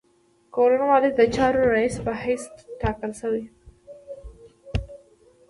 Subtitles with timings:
[0.55, 2.43] کورن والیس د چارو رییس په حیث
[2.81, 3.45] تاکل شوی.